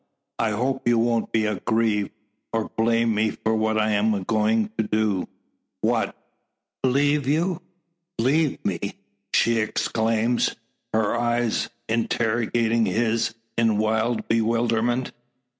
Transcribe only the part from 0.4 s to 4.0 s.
hope you won't be aggrieved, or blame me for hat I